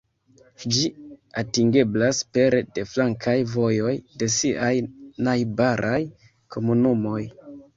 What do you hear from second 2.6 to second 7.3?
de flankaj vojoj de siaj najbaraj komunumoj.